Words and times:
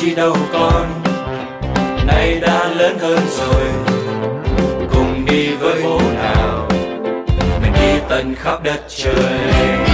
chi 0.00 0.14
đâu 0.14 0.36
con. 0.52 1.02
Nay 2.06 2.40
đã 2.40 2.68
lớn 2.68 2.98
hơn 2.98 3.20
rồi, 3.38 3.64
cùng 4.92 5.24
đi 5.24 5.48
với 5.60 5.82
bố 5.84 6.00
nào. 6.14 6.68
Mình 7.62 7.72
đi 7.80 8.00
tận 8.08 8.34
khắp 8.34 8.62
đất 8.62 8.84
trời. 8.88 9.87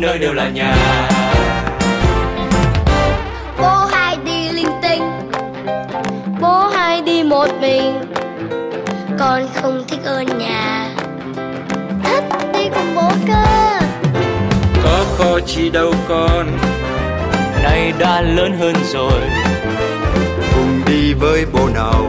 nơi 0.00 0.18
đều 0.18 0.32
là 0.32 0.48
nhà. 0.48 0.74
Bố 3.58 3.86
hai 3.92 4.16
đi 4.24 4.48
linh 4.48 4.80
tinh 4.82 5.02
bố 6.40 6.66
hai 6.66 7.02
đi 7.02 7.22
một 7.22 7.48
mình. 7.60 8.00
Con 9.18 9.48
không 9.54 9.84
thích 9.88 10.00
ở 10.04 10.22
nhà 10.22 10.88
thích 12.04 12.24
đi 12.54 12.68
cùng 12.74 12.94
bố 12.94 13.10
cơ. 13.28 13.80
Có 14.84 15.04
khó 15.18 15.40
chi 15.46 15.70
đâu 15.70 15.94
con 16.08 16.46
nay 17.62 17.92
đã 17.98 18.20
lớn 18.20 18.56
hơn 18.60 18.74
rồi. 18.92 19.22
Cùng 20.54 20.80
đi 20.86 21.12
với 21.12 21.46
bố 21.52 21.68
nào? 21.74 22.06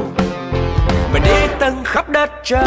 Mình 1.13 1.21
đi 1.25 1.47
từng 1.59 1.83
khắp 1.83 2.09
đất 2.09 2.29
trời. 2.43 2.63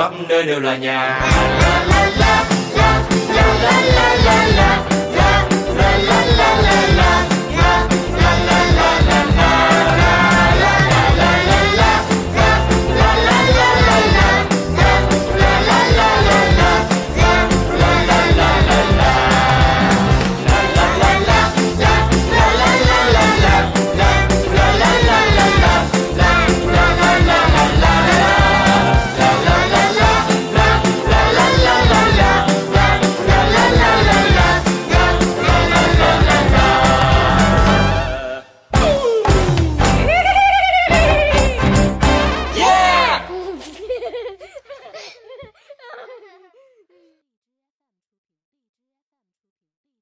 khắp 0.00 0.12
nơi 0.28 0.42
đều 0.42 0.60
là 0.60 0.76
nhà. 0.76 1.20
La 1.60 1.84
la 1.88 2.10
la 2.18 2.44
la 2.76 3.02
la 3.34 3.54
la 3.64 3.82
la 3.94 4.16
la 4.24 4.46
la 4.56 4.99